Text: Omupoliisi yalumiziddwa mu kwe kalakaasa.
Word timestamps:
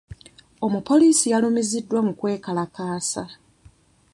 Omupoliisi 0.65 1.25
yalumiziddwa 1.33 1.99
mu 2.07 2.13
kwe 2.19 2.33
kalakaasa. 2.45 3.23